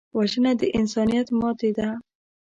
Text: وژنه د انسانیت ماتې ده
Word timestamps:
وژنه 0.17 0.51
د 0.59 0.61
انسانیت 0.79 1.27
ماتې 1.39 1.69
ده 1.77 1.87